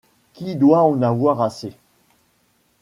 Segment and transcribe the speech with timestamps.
[0.33, 1.73] qui doit en avoir assez…